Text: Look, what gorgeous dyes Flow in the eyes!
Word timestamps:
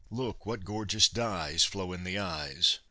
Look, 0.09 0.47
what 0.47 0.63
gorgeous 0.65 1.07
dyes 1.07 1.63
Flow 1.63 1.93
in 1.93 2.05
the 2.05 2.17
eyes! 2.17 2.79